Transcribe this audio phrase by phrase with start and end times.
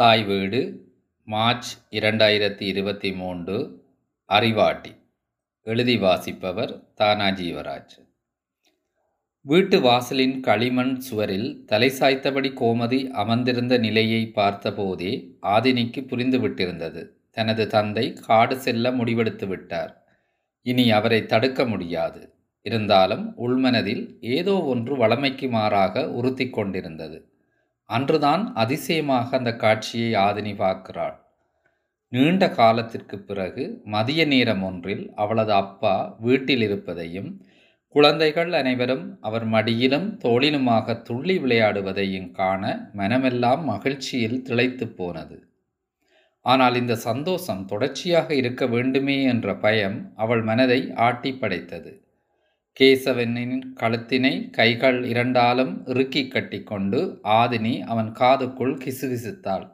[0.00, 0.88] தாய் வீடு
[1.24, 3.82] மார்ச் இரண்டாயிரத்தி இருபத்தி மூன்று
[4.28, 4.96] அறிவாட்டி.
[5.62, 8.08] எழுதி வாசிப்பவர் தானா ஜீவராஜ்
[9.40, 17.08] வீட்டு வாசலின் களிமண் சுவரில் தலை சாய்த்தபடி கோமதி அமர்ந்திருந்த நிலையை பார்த்தபோதே ஆதினிக்கு புரிந்துவிட்டிருந்தது.
[17.30, 20.04] தனது தந்தை காடு செல்ல முடிவெடுத்து விட்டார்.
[20.62, 22.34] இனி அவரை தடுக்க முடியாது.
[22.62, 27.39] இருந்தாலும் உள்மனதில் ஏதோ ஒன்று வளமைக்கு மாறாக உறுத்தி கொண்டிருந்தது.
[27.90, 31.16] அன்றுதான் அதிசயமாக அந்த காட்சியை ஆதினி பார்க்கிறாள்.
[32.12, 37.30] நீண்ட காலத்திற்கு பிறகு மதிய நேரம் ஒன்றில் அவளது அப்பா வீட்டில் இருப்பதையும்
[37.94, 42.62] குழந்தைகள் அனைவரும் அவர் மடியிலும் தோளிலுமாக துள்ளி விளையாடுவதையும் காண
[42.92, 45.38] மனமெல்லாம் மகிழ்ச்சியில் திளைத்து போனது.
[46.46, 51.92] ஆனால் இந்த சந்தோஷம் தொடர்ச்சியாக இருக்க வேண்டுமே என்ற பயம் அவள் மனதை ஆட்டி படைத்தது.
[52.80, 59.66] கேசவனின் கழுத்தினை கைகள் இரண்டாலும் இறுக்கி கட்டிக்கொண்டு ஆதினி அவன் காதுக்குள் கிசுகிசுத்தாள்.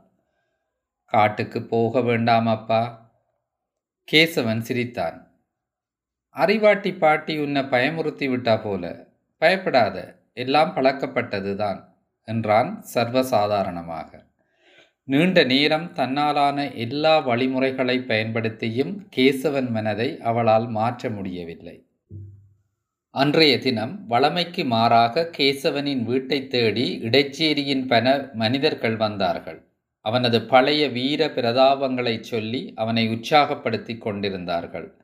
[1.04, 2.80] காட்டுக்கு போக வேண்டாம் அப்பா
[4.12, 5.38] கேசவன் சிரித்தான்.
[6.36, 9.96] அறிவாட்டி பாட்டி உன்னை பயமுறுத்தி விட்டா போல பயப்படாத
[10.32, 11.80] எல்லாம் பழக்கப்பட்டதுதான்
[12.28, 14.10] என்றான் சர்வசாதாரணமாக.
[15.04, 21.84] நீண்ட நேரம் தன்னாலான எல்லா வழிமுறைகளை பயன்படுத்தியும் கேசவன் மனதை அவளால் மாற்ற முடியவில்லை.
[23.16, 29.68] அன்றைய தினம் வளமைக்கு மாறாக கேசவனின் வீட்டை தேடி இடைச்சேரியின் பல மனிதர்கள் வந்தார்கள்.
[30.00, 34.94] அவனது பழைய வீர பிரதாபங்களைச் சொல்லி அவனை உற்சாகப்படுத்தி கொண்டிருந்தார்கள்.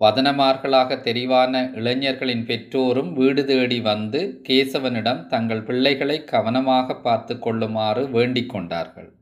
[0.00, 9.17] வதனமார்களாக தெரிவான இளைஞர்களின் பெற்றோரும் வீடு தேடி வந்து கேசவனிடம் தங்கள் பிள்ளைகளை கவனமாக பார்த்து கொள்ளுமாறு வேண்டிக் கொண்டார்கள்.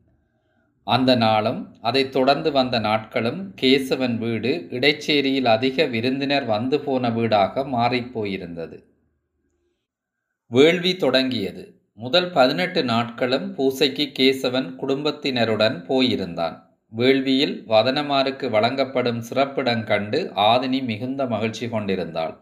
[0.86, 8.76] அந்த நாளும் அதைத் தொடர்ந்து வந்த நாட்களும் கேசவன் வீடு இடைச்சேரியில் அதிக விருந்தினர் வந்து போன வீடாக மாறிப்போயிருந்தது
[10.50, 11.62] வேள்வி தொடங்கியது.
[11.94, 16.56] முதல் பதினெட்டு நாட்களும் பூசைக்கு கேசவன் குடும்பத்தினருடன் போயிருந்தான்.
[16.92, 20.18] வேள்வியில் வதனமாருக்கு வழங்கப்படும் சிறப்பிடம் கண்டு
[20.50, 22.34] ஆதினி மிகுந்த மகிழ்ச்சி கொண்டிருந்தாள்.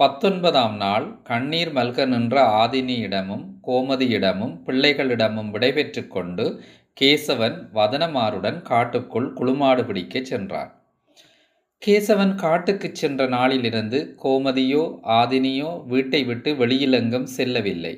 [0.00, 6.46] பத்தொன்பதாம் நாள் கண்ணீர் மல்க நின்ற ஆதினியிடமும் கோமதியிடமும் பிள்ளைகளிடமும் விடைபெற்று கொண்டு
[6.96, 10.70] கேசவன் வதனமாருடன் காட்டுக்குள் குளுமாடு பிடிக்கச் சென்றான்.
[11.82, 14.82] கேசவன் காட்டுக்குச் சென்ற நாளிலிருந்து கோமதியோ
[15.18, 17.94] ஆதினியோ வீட்டை விட்டு வெளியிலெங்கும் செல்லவில்லை.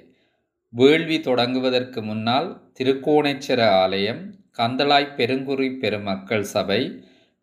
[0.72, 2.48] வேள்வி தொடங்குவதற்கு முன்னால்
[2.78, 4.22] திருக்கோணேச்சர ஆலயம்
[4.58, 6.80] கந்தளாய் பெருங்குறி பெருமக்கள் சபை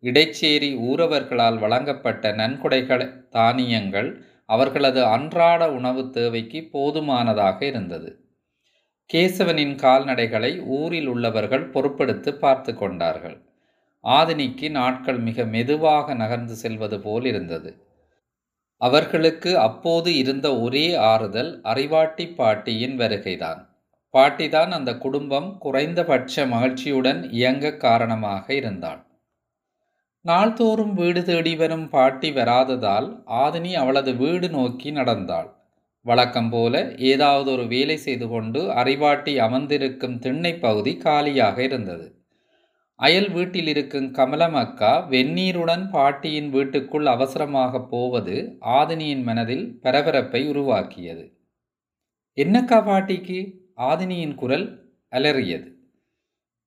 [0.02, 4.10] இடைச்சேரி ஊரவர்களால் வழங்கப்பட்ட நன்கொடைகள் தானியங்கள்
[4.46, 8.10] அவர்களது அன்றாட உணவு தேவைக்கு போதுமானதாக இருந்தது.
[9.14, 13.42] கேசவனின் கால்நடைகளை ஊரில் உள்ளவர்கள் பொறுப்படுத்து பார்த்து கொண்டார்கள்.
[14.04, 17.86] ஆதினிக்கு நாட்கள் மிக மெதுவாக நகர்ந்து செல்வது போல் இருந்தது.
[18.76, 23.68] அவர்களுக்கு அப்போது இருந்த ஒரே ஆறுதல் அறிவாட்டி பாட்டியின் வருகைதான்.
[24.14, 29.06] பாட்டிதான் அந்த குடும்பம் குறைந்தபட்ச மகிழ்ச்சியுடன் இயங்க காரணமாக இருந்தாள்.
[30.20, 35.59] நாள்தோறும் வீடு தேடி வரும் பாட்டி வராததால் ஆதினி அவளது வீடு நோக்கி நடந்தாள்.
[36.06, 42.14] வழக்கம் போல ஏதாவது ஒரு வேலை செய்து கொண்டு அறிவாட்டி அமர்ந்திருக்கும் திண்ணை பகுதி காலியாக இருந்தது.
[42.94, 51.24] அயல் வீட்டில் இருக்கும் கமலம் அக்கா வெந்நீருடன் பாட்டியின் வீட்டுக்குள் அவசரமாக போவது ஆதினியின் மனதில் பரபரப்பை உருவாக்கியது.
[52.36, 53.38] என்னக்கா பாட்டிக்கு?
[53.76, 54.66] ஆதினியின் குரல்
[55.12, 55.68] அலறியது.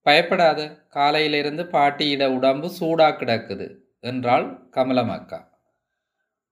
[0.02, 3.68] பயப்படாத காலையிலிருந்து பாட்டியிட உடம்பு சூடா கிடக்குது
[4.00, 5.53] என்றாள் கமலம் அக்கா.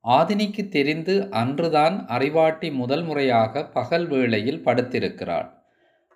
[0.05, 5.49] ஆதினிக்கு தெரிந்து அன்றுதான் அறிவாட்டி முதல் முறையாக பகல் வேளையில் படுத்திருக்கிறாள்.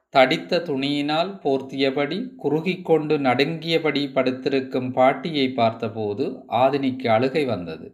[0.09, 7.88] தடித்த துணியினால் போர்த்தியபடி குறுகிக் கொண்டு நடுங்கியபடி படுத்திருக்கும் பாட்டியை பார்த்தபோது ஆதினிக்கு அழுகை வந்தது.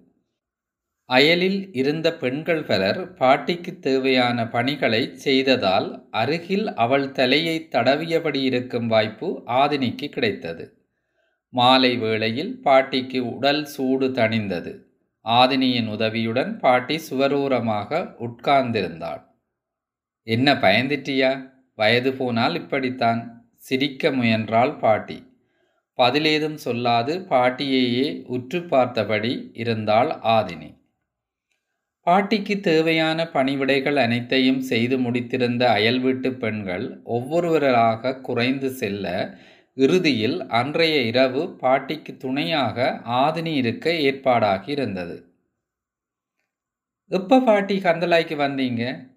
[1.05, 10.09] அயலில் இருந்த பெண்கள் பலர் பாட்டிக்கு தேவையான பணிகளை செய்ததால் அருகில் அவள் தலையை தடவியபடி இருக்கும் வாய்ப்பு ஆதினிக்கு
[10.09, 10.73] கிடைத்தது.
[11.49, 14.90] மாலை வேளையில் பாட்டிக்கு உடல் சூடு தணிந்தது.
[15.25, 17.89] ஆதினியின் உதவியுடன் பாட்டி சுவரூரமாக
[18.19, 19.21] உட்கார்ந்திருந்தாள்.
[20.27, 21.31] என்ன பயந்துட்டியா?
[21.75, 23.21] வயது போனால் இப்படித்தான்.
[23.55, 25.17] சிரிக்க முயன்றாள் பாட்டி.
[25.97, 30.69] பதிலேதும் சொல்லாது பாட்டியையே உற்று பார்த்தபடி இருந்தாள் ஆதினி.
[32.07, 39.05] பாட்டிக்கு தேவையான பணிவிடைகள் அனைத்தையும் செய்து முடித்திருந்த அயல் வீட்டு பெண்கள் ஒவ்வொருவராக குறைந்து செல்ல
[39.73, 45.33] இறுதியில் அன்றைய இரவு பாட்டிக்கு துணையாக ஆதினி இருக்க ஏற்பாடாகி இருந்தது.
[47.07, 49.09] எப்ப பாட்டி கந்தலாய்க்கு வந்தீங்க?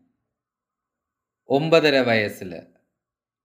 [1.48, 2.70] ஒன்பதரை வயசுல.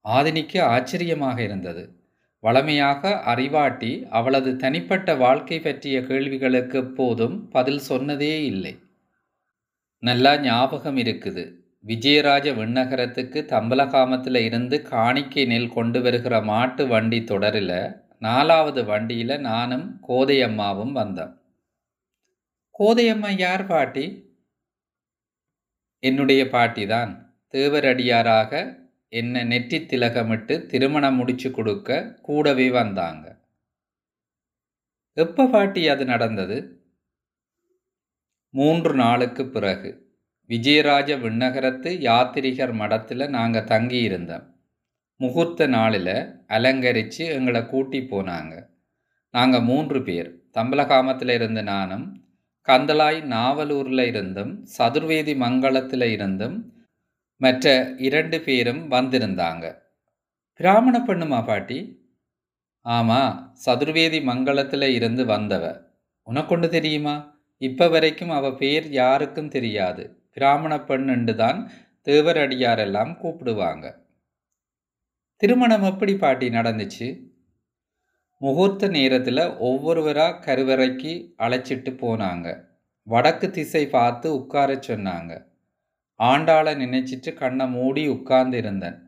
[0.06, 1.98] ஆதினிக்கு ஆச்சரியமாக இருந்தது.
[2.40, 8.80] வளமையாக அறிவாட்டி அவளது தனிப்பட்ட வாழ்க்கை பற்றிய கேள்விகளுக்கு எப்போதும் பதில் சொன்னதே இல்லை.
[10.00, 11.59] நல்லா ஞாபகம் இருக்குது.
[11.84, 20.92] விஜயராஜ விண்ணகரத்துக்கு தம்பலகாமத்தில் இருந்து காணிக்கை நெல் கொண்டு வருகிற மாட்டு வண்டி தொடரில் நாலாவது வண்டியில் நானும் கோதையம்மாவும்
[20.92, 21.34] வந்தோம்.
[22.80, 24.06] கோதையம்மா யார் பாட்டி?
[26.00, 28.52] என்னுடைய பாட்டி தான் தேவரடியாராக
[29.10, 33.26] என்னை நெற்றி திலகமிட்டு திருமணம் முடிச்சு கொடுக்க கூடவே வந்தாங்க.
[35.14, 36.58] எப்போ பாட்டி அது நடந்தது?
[38.54, 40.09] மூன்று நாளுக்கு பிறகு.
[40.50, 44.58] விஜயராஜ விண்ணகரத்து யாத்திரிகர் மடத்தில் நாங்கள் தங்கி இருந்தோம்
[45.20, 46.16] முகூர்த்த நாளில்
[46.48, 48.70] அலங்கரித்து எங்களை கூட்டி போனாங்க.
[49.32, 52.06] நாங்கள் மூன்று பேர் தம்பலகாமத்தில் இருந்து நானும்
[52.68, 56.74] கந்தலாய் நாவலூரில் இருந்தும் சதுர்வேதி மங்களத்தில் இருந்தும்
[57.36, 59.78] மற்ற இரண்டு பேரும் வந்திருந்தாங்க.
[60.54, 61.80] பிராமண பெண்ணுமா பாட்டி?
[62.82, 65.82] ஆமாம் சதுர்வேதி மங்களத்தில் இருந்து வந்தவ.
[66.24, 67.38] உனக்கொண்டு தெரியுமா?
[67.58, 70.19] இப்போ வரைக்கும் அவள் பேர் யாருக்கும் தெரியாது.
[70.34, 71.72] பிராமண பெண்ணுண்டு தான்
[72.04, 73.96] தேவரடியாரெல்லாம் கூப்பிடுவாங்க.
[75.36, 77.30] திருமணம் எப்படி பாட்டி நடந்துச்சு?
[78.38, 82.68] முகூர்த்த நேரத்தில் ஒவ்வொருவராக கருவறைக்கு அழைச்சிட்டு போனாங்க.
[83.04, 85.48] வடக்கு திசை பார்த்து உட்கார சொன்னாங்க.
[86.20, 89.08] ஆண்டாளை நினைச்சிட்டு கண்ணை மூடி உட்கார்ந்து இருந்தேன்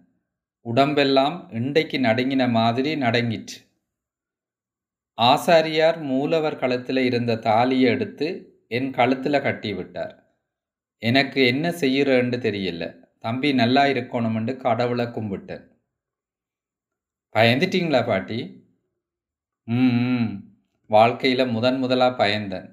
[0.62, 3.58] உடம்பெல்லாம் இண்டைக்கு நடுங்கின மாதிரி நடங்கிற்று.
[5.18, 8.28] ஆசாரியார் மூலவர் கழுத்தில் இருந்த தாலியை எடுத்து
[8.68, 10.21] என் கழுத்தில் கட்டி விட்டார்
[11.01, 12.83] எனக்கு என்ன செய்யறேன்னு தெரியல.
[13.19, 15.63] தம்பி நல்லா இருக்கணும்னு கடவுளை கும்பிட்டேன்.
[17.36, 18.39] பயந்துட்டீங்களா பாட்டி?
[19.68, 20.30] ம் ம்.
[20.89, 22.68] வாழ்க்கையில் முதன் முதலாக பயந்தேன்.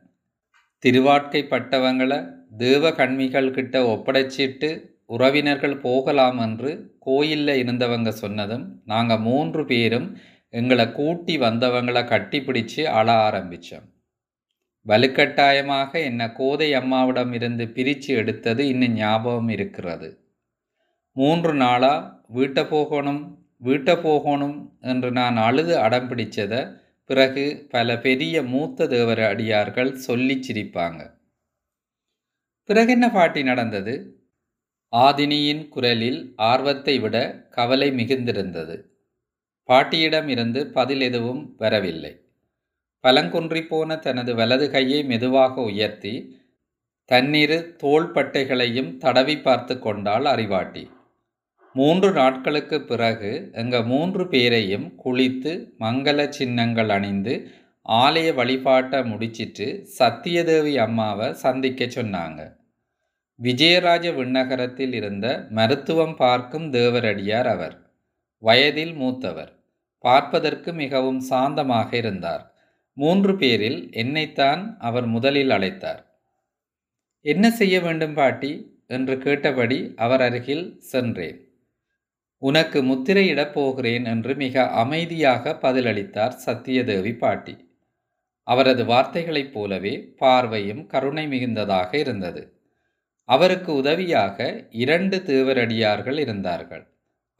[0.82, 2.19] திருவாட்கைப்பட்டவங்களை
[2.56, 4.70] தேவ கண்மிகள் கிட்ட ஒப்படைச்சிட்டு
[5.06, 10.08] உறவினர்கள் போகலாம் என்று கோயிலில் இருந்தவங்க சொன்னதும் நாங்கள் மூன்று பேரும்
[10.54, 13.86] எங்களை கூட்டி வந்தவங்களை கட்டிப்பிடிச்சு அழ ஆரம்பித்தோம்
[14.88, 20.08] வலுக்கட்டாயமாக என்னை கோதை அம்மாவிடம் இருந்து பிரித்து எடுத்தது இன்னும் ஞாபகம் இருக்கிறது.
[21.12, 23.23] மூன்று நாளாக வீட்டை போகணும்
[23.56, 26.61] வீட்டை போகணும் என்று நான் அழுது அடம் பிடிச்சதை
[27.05, 31.00] பிறகு பல பெரிய மூத்த தேவர அடியார்கள் சொல்லி சிரிப்பாங்க.
[32.64, 33.94] பிறகு என்ன பாட்டி நடந்தது?
[34.93, 37.17] ஆதினியின் குரலில் ஆர்வத்தை விட
[37.50, 38.76] கவலை மிகுந்திருந்தது.
[39.69, 42.12] பாட்டியிடம் இருந்து பதில் எதுவும் வரவில்லை.
[43.03, 46.37] பலங்குன்றி போன தனது வலது கையை மெதுவாக உயர்த்தி
[47.05, 50.91] தன்னிரு தோள்பட்டைகளையும் தடவி பார்த்து கொண்டாள் அறிவாட்டி.
[51.73, 57.49] மூன்று நாட்களுக்கு பிறகு எங்க மூன்று பேரையும் குளித்து மங்கள சின்னங்கள் அணிந்து
[57.89, 62.56] ஆலய வழிபாட்டை முடிச்சிட்டு சத்தியதேவி அம்மாவை சந்திக்க சொன்னாங்க.
[63.43, 67.93] விஜயராஜ விண்ணகரத்தில் இருந்த மருத்துவம் பார்க்கும் தேவரடியார் அவர்.
[68.39, 69.53] வயதில் மூத்தவர்.
[69.99, 72.48] பார்ப்பதற்கு மிகவும் சாந்தமாக இருந்தார்.
[72.99, 76.03] மூன்று பேரில் என்னைத்தான் அவர் முதலில் அழைத்தார்.
[77.25, 78.53] என்ன செய்ய வேண்டும் பாட்டி?
[78.87, 81.39] என்று கேட்டபடி அவர் அருகில் சென்றேன்.
[82.43, 87.55] உனக்கு முத்திரையிடப் போகிறேன் என்று மிக அமைதியாக பதிலளித்தார் சத்தியதேவி பாட்டி.
[88.43, 92.43] அவரது வார்த்தைகளைப் போலவே பார்வையும் கருணை மிகுந்ததாக இருந்தது.
[93.29, 96.87] அவருக்கு உதவியாக இரண்டு தேவரடியார்கள் இருந்தார்கள்.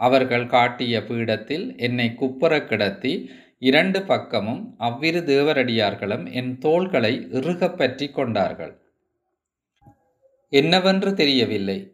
[0.01, 8.81] அவர்கள் காட்டிய பீடத்தில் என்னை குப்புற கிடத்தி இரண்டு பக்கமும் அவ்விரு தேவரடியார்களும் என் தோள்களை இறுகப் பற்றி கொண்டார்கள்.
[10.49, 11.93] என்னவென்று தெரியவில்லை.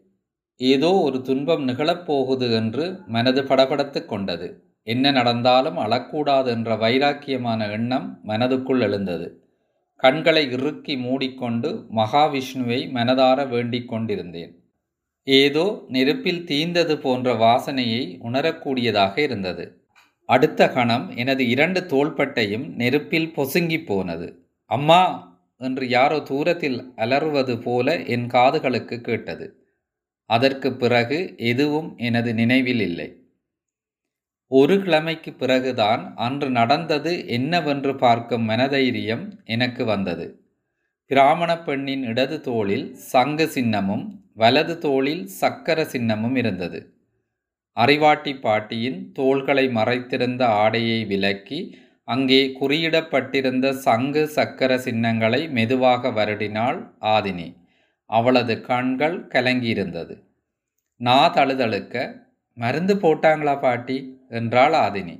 [0.57, 4.63] ஏதோ ஒரு துன்பம் நிகழப்போகுது என்று மனது படபடத்து கொண்டது.
[4.83, 9.45] என்ன நடந்தாலும் அழக்கூடாது என்ற வைராக்கியமான எண்ணம் மனதுக்குள் எழுந்தது.
[9.97, 14.63] கண்களை இறுக்கி மூடிக்கொண்டு மகாவிஷ்ணுவை மனதார வேண்டிக் கொண்டிருந்தேன்.
[15.25, 19.84] ஏதோ நெருப்பில் தீந்தது போன்ற வாசனையை உணரக்கூடியதாக இருந்தது.
[20.29, 24.29] அடுத்த கணம் எனது இரண்டு தோள்பட்டையும் நெருப்பில் பொசுங்கி போனது.
[24.71, 25.03] அம்மா!
[25.61, 29.47] என்று யாரோ தூரத்தில் அலறுவது போல என் காதுகளுக்கு கேட்டது.
[30.31, 33.09] அதற்கு பிறகு எதுவும் எனது நினைவில் இல்லை.
[34.51, 40.27] ஒரு கிழமைக்கு பிறகுதான் அன்று நடந்தது என்னவென்று பார்க்கும் மனதைரியம் எனக்கு வந்தது.
[41.11, 44.05] பிராமண பெண்ணின் இடது தோளில் சங்கு சின்னமும்
[44.35, 46.81] வலது தோளில் சக்கர சின்னமும் இருந்தது.
[47.77, 51.61] அறிவாட்டி பாட்டியின் தோள்களை மறைத்திருந்த ஆடையை விலக்கி
[52.05, 57.49] அங்கே குறியிடப்பட்டிருந்த சங்கு சக்கர சின்னங்களை மெதுவாக வருடினாள் ஆதினி.
[58.11, 60.15] அவளது கண்கள் கலங்கியிருந்தது.
[61.01, 61.95] நா தழுதழுக்க
[62.57, 63.97] மருந்து போட்டாங்களா பாட்டி?
[64.29, 65.17] என்றாள் ஆதினி.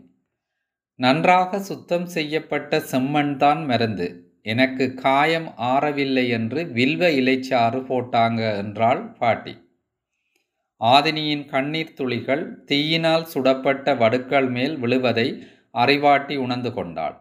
[0.99, 4.07] நன்றாக சுத்தம் செய்யப்பட்ட செம்மண் தான் மருந்து.
[4.43, 9.55] எனக்கு காயம் ஆறவில்லை என்று வில்வ இலைச்சாறு போட்டாங்க என்றாள் பாட்டி.
[10.85, 15.43] ஆதினியின் கண்ணீர் துளிகள் தீயினால் சுடப்பட்ட வடுக்கள் மேல் விழுவதை
[15.75, 17.17] அறிவாட்டி உணர்ந்து கொண்டாள்.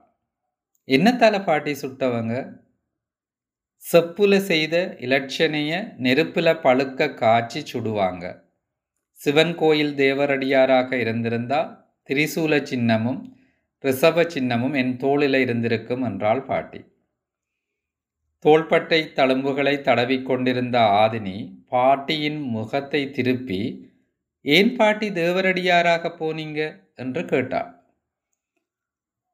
[0.87, 2.61] என்னத்தால பாட்டி சுட்டவங்க?
[3.91, 8.41] செப்புல செய்த இலட்சணைய நெருப்புல பழுக்க காய்ச்சி சுடுவாங்க.
[9.11, 11.61] சிவன் கோயில் தேவரடியாராக இருந்திருந்தா
[12.09, 13.21] திரிசூல சின்னமும்
[13.81, 16.81] ரிஷப சின்னமும் என் தோளில இருந்திருக்கும் என்றாள் பாட்டி.
[18.43, 23.59] தோள்பட்டை தழும்புகளை தடவிக் கொண்டிருந்த ஆதினி பாட்டியின் முகத்தை திருப்பி
[24.45, 26.59] ஏன் பாட்டி தேவரடியாராக போனீங்க?
[26.95, 27.69] என்று கேட்டாள்.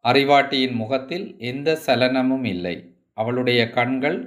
[0.05, 2.75] அறிவாட்டியின் முகத்தில் எந்த சலனமும் இல்லை.
[3.13, 4.19] அவளுடைய கண்கள்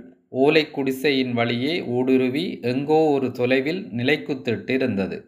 [0.43, 5.19] ஓலை குடிசையின் வழியே ஊடுருவி எங்கோ ஒரு தொலைவில் நிலைக்குத்திட்டு இருந்தது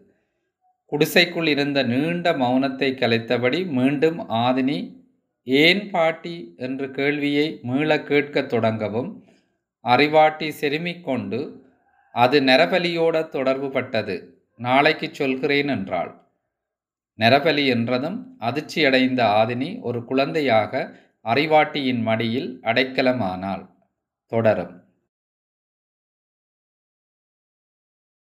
[0.93, 4.79] குடிசைக்குள் இருந்த நீண்ட மௌனத்தை கலைத்தபடி மீண்டும் ஆதினி
[5.47, 6.35] ஏன் பாட்டி?
[6.57, 9.11] என்ற கேள்வியை மீள கேட்கத் தொடங்கவும்
[9.85, 11.67] அறிவாட்டி செருமிக் கொண்டு
[12.13, 16.13] அது நரபலியோட தொடர்பு பட்டது நாளைக்கு சொல்கிறேன் என்றாள்.
[17.19, 23.67] நரபலி என்றதும் அதிர்ச்சியடைந்த ஆதினி ஒரு குழந்தையாக அறிவாட்டியின் மடியில் அடைக்கலமானாள்.
[24.27, 24.84] தொடரும்.